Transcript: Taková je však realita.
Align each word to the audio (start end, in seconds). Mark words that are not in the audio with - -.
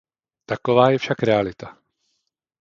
Taková 0.45 0.89
je 0.89 0.97
však 0.99 1.19
realita. 1.23 1.77